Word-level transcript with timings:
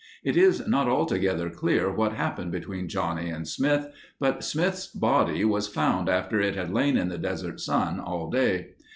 It 0.23 0.35
is 0.35 0.67
not 0.67 0.87
altogether 0.87 1.51
clear 1.51 1.93
what 1.93 2.13
happened 2.13 2.51
between 2.51 2.89
Johnny 2.89 3.29
and 3.29 3.47
Smith, 3.47 3.85
but 4.19 4.43
Smith's 4.43 4.87
body 4.87 5.45
was 5.45 5.67
found 5.67 6.09
after 6.09 6.39
it 6.41 6.55
had 6.55 6.73
lain 6.73 6.97
in 6.97 7.09
the 7.09 7.19
desert 7.19 7.59
sun 7.59 7.99
all 7.99 8.27
day. 8.31 8.69